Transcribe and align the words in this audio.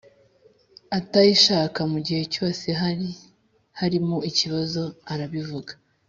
Atayishaka 0.97 1.79
mu 1.91 1.99
gihe 2.05 2.23
cyose 2.33 2.67
hari 2.81 3.09
harimo 3.79 4.17
ikibazo 4.29 4.83
arabivuga 5.13 5.71